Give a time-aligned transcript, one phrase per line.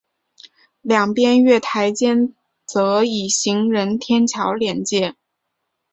[0.81, 2.33] 两边月台间
[2.65, 5.13] 则以行人天桥连接。